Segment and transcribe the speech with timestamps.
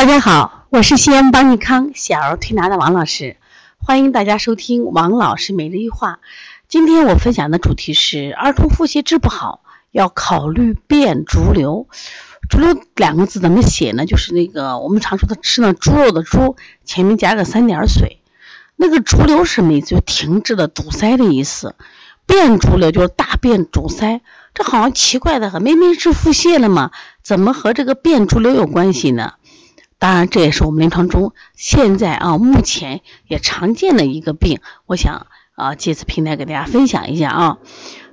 [0.00, 3.36] 大家好，我是西安邦尼康小儿推拿的王老师，
[3.76, 6.20] 欢迎大家收听王老师每日一话。
[6.68, 9.60] 今天我分享的主题是儿童腹泻治不好
[9.90, 11.86] 要考虑变逐流。
[12.48, 14.06] 逐流两个字怎么写呢？
[14.06, 16.56] 就是那个我们常说的吃那猪肉的猪，
[16.86, 18.22] 前面加个三点水。
[18.76, 19.88] 那个逐流是么意思？
[19.88, 21.74] 就停滞的、堵塞的意思。
[22.24, 24.22] 变逐流就是大便阻塞，
[24.54, 26.90] 这好像奇怪的很，明明是腹泻了嘛，
[27.22, 29.34] 怎么和这个变逐流有关系呢？
[30.00, 34.60] 当然，这也是我们临床中现在啊，目前也常见的一个病。
[34.86, 37.58] 我想啊，借此平台给大家分享一下啊，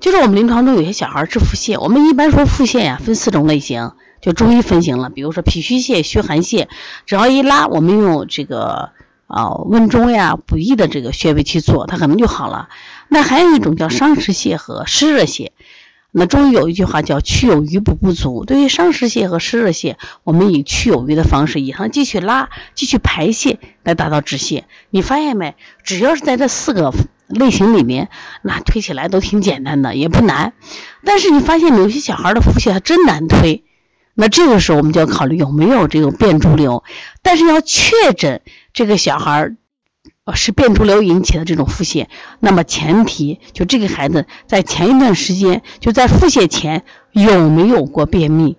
[0.00, 5.10] 就是我们临床中有些小孩治腹泻，我们一般说腹泻呀，分四种类型，就中医分型了。
[5.10, 6.66] 比如说脾虚泻、虚寒泻，
[7.06, 8.90] 只要一拉，我们用这个
[9.28, 12.68] 啊温中呀、补益的这个穴位去做，它可能就好了。
[13.06, 15.52] 那还有一种叫伤食泻和湿热泻。
[16.18, 18.46] 那中医有一句话叫“去有余补不足”。
[18.48, 24.64] 对于伤食泻和湿热泻，我们以去有余的方式，以上继续拉、继续排泄来达到止泻。
[24.88, 25.56] 你发现没？
[25.84, 26.94] 只要是在这四个
[27.28, 28.08] 类型里面，
[28.40, 30.54] 那推起来都挺简单的，也不难。
[31.04, 33.62] 但是你发现有些小孩的腹泻还真难推，
[34.14, 36.82] 那这个时候我们就要考虑有没有这个变逐流。
[37.20, 38.40] 但是要确诊
[38.72, 39.54] 这个小孩。
[40.34, 42.06] 是变毒瘤引起的这种腹泻，
[42.40, 48.56] 那么前提就这个孩子在前一段时间就在腹泻前有没有过便秘？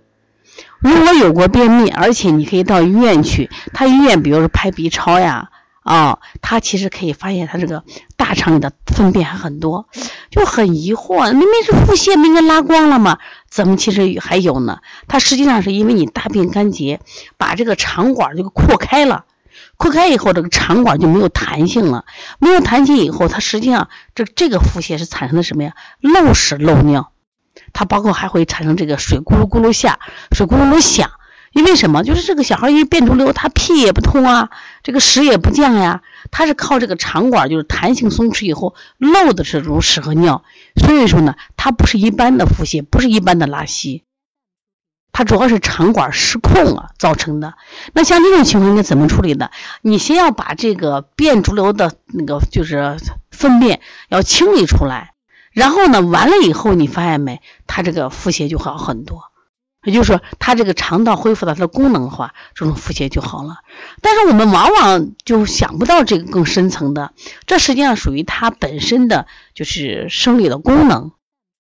[0.80, 5.50] 如果有过便秘，而且你可以到医院去，他医院比如说拍 B 超呀，
[5.82, 7.84] 啊，他其实可以发现他这个
[8.16, 9.88] 大肠里的粪便还很多，
[10.30, 13.18] 就很疑惑，明明是腹泻，明明拉光了嘛，
[13.50, 14.80] 怎么其实还有呢？
[15.08, 17.00] 它实际上是因为你大便干结，
[17.38, 19.26] 把这个肠管就扩开了。
[19.78, 22.06] 扩开以后，这个肠管就没有弹性了。
[22.39, 25.73] 没有弹性以后，它实际上这这个腹泻是产生的什么呀？
[26.02, 27.11] 漏屎漏尿，
[27.73, 30.00] 它包括还会产生这个水咕噜咕噜下，
[30.31, 31.11] 水咕噜噜响。
[31.53, 32.03] 因为什么？
[32.03, 34.50] 就是这个小孩一变逐流，他屁也不通啊，
[34.83, 40.44] 这个屎也不降呀，他是靠这个肠管就是弹性松弛以后漏的是这种屎和尿。
[40.75, 44.04] 所以说呢，它不是一般的腹泻，不是一般的拉稀。
[45.17, 47.55] 它主要是肠管失控了造成的。
[47.92, 49.50] 那像这种情况应该怎么处理的？
[49.82, 52.98] 你先要把这个便逐流的那个就是
[53.32, 55.16] 粪便要清理出来，
[55.52, 57.42] 然后呢，完了以后你发现没？
[57.66, 59.23] 它这个腹泻就好很多。
[59.83, 63.56] 也就是说，它这个肠道恢复了它的功能的话，这种腹泻就好了。
[64.04, 67.11] 但是我们往往就想不到这个更深层的，
[67.48, 69.26] 这实际上属于它本身的
[69.56, 71.11] 就是生理的功能。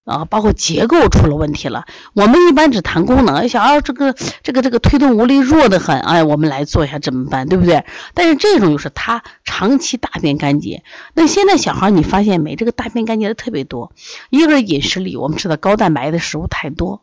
[0.07, 1.85] 啊，包括结构出了问题了。
[2.13, 7.83] 我们一般只谈功能，小孩这个这个这个推动无力弱得很，哎，我们来做一下怎么办，对不对？
[8.13, 10.81] 但是这种就是他长期大便干结。
[11.13, 12.55] 那现在小孩你发现没？
[12.55, 13.91] 这个大便干结的特别多。
[14.29, 17.01] 一个是饮食里我们吃的高蛋白的食物太多，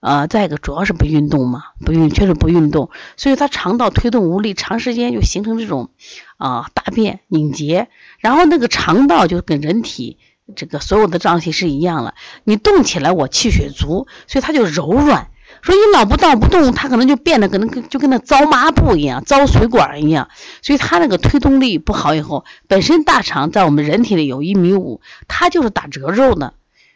[0.00, 5.90] 呃，再一个主要是不运动嘛，不运确实不运动，所以他肠道推动无力，长时间就形成这种
[6.38, 7.86] 啊大便凝结，
[8.18, 10.18] 然后那个肠道就跟人体。
[10.54, 12.14] 这个所有的脏器是一样了，
[12.44, 15.30] 你动起来我气血足，所以它就柔软。
[15.62, 20.28] 说你老不动不动，它可能就变得可能跟就跟那糟抹布一样，糟水管一样。
[20.62, 26.54] 所以它那个推动力不好以后，本身大肠在我们人体里有一米五，它就是打褶皱的。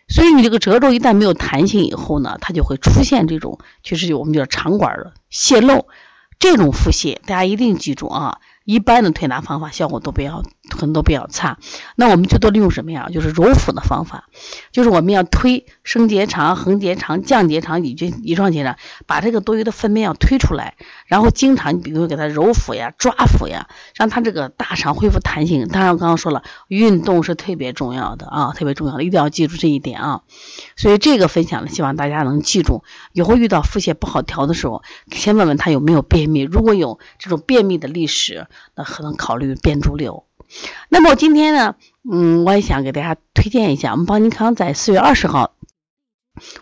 [0.08, 5.86] 所以你这个褶皱一旦没有弹性以后呢，它就会出现这种就是我们叫肠管的泄漏，
[6.38, 8.38] 这种腹泻大家一定记住啊。
[8.70, 11.58] 一般的推拿方法效果都比较很多比较差，
[11.96, 13.08] 那我们最多利用什么呀？
[13.12, 14.28] 就是揉腹的方法，
[14.70, 18.76] 就是我们要推升结肠、横结肠、降结肠、乙状乙状结肠，
[19.08, 20.76] 把这个多余的粪便要推出来，
[21.06, 23.66] 然后经常你比如给他揉腹呀、抓腹呀，
[23.96, 25.66] 让他这个大肠恢复弹性。
[25.66, 30.20] 当然我刚刚说了，运动是特别重要的啊，特别重要的，一定要记住这一点啊。
[30.76, 38.46] 所以这个分享呢，希望大家能记住，以后遇到腹泻不好调的时候，先问问他有没有便秘，如果有这种便秘的历史。
[38.74, 40.24] 那可能考虑变猪流。
[40.88, 41.76] 那么今天呢，
[42.10, 45.52] 嗯，我也想给大家推荐一下，我们邦尼康在四月二十号。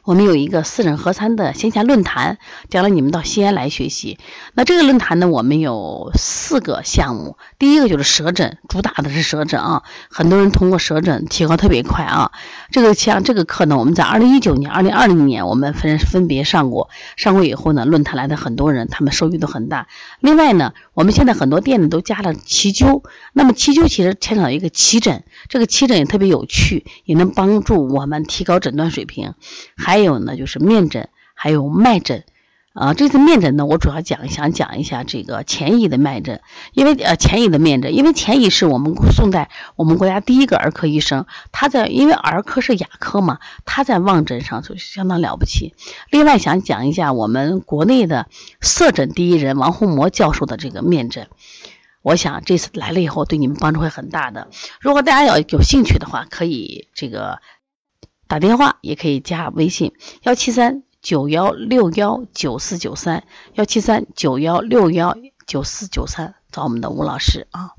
[0.04, 2.38] 我们有一个四诊合参的线下论坛，
[2.70, 4.18] 将来你们到西安来学习。
[4.54, 7.36] 那这个论坛呢，我们有四个项目。
[7.58, 12.32] 第一个就是舌诊，主打的是舌诊啊，很多人通过舌诊提高特别快啊。
[12.70, 19.88] 这个像这个课呢，我们在二零一九年、二零二零年我们分分别上过，上过以后呢，论坛来的很多人，他们收益都很大。
[20.20, 23.02] 另外呢，我们现在很多店里都加了奇灸，
[23.32, 29.34] 那么奇灸其实牵扯到一个奇诊，这个奇诊也特别有趣，也能帮助我们提高诊断水平。
[29.76, 32.24] 还有呢，就是面诊，还有脉诊，
[32.72, 36.40] 啊，这次面诊呢，我主要讲想讲一下这个前移的脉诊，
[36.72, 45.74] 因为呃前移的面诊，因为前移是我们宋代我们国家第一个儿科医生，他在因为儿科是亚科嘛，他在望诊上就相当了不起。
[46.10, 48.26] 另外想讲一下我们国内的
[48.60, 51.28] 色诊第一人王洪谟教授的这个面诊，
[52.02, 54.48] 我想这次来了以后对你们帮助会很大的。
[54.80, 57.40] 如果大家要有兴趣的话，可以这个
[58.28, 60.84] 打电话，也可以加微信幺七三。
[61.00, 63.22] 九幺六幺九四九三
[63.54, 65.16] 幺七三九幺六幺
[65.46, 67.77] 九四九三，找我们的吴老师啊。